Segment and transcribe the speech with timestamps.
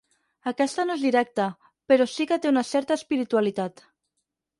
[0.51, 1.45] Aquesta no és directa,
[1.93, 3.85] però sí que té una certa espiritualitat.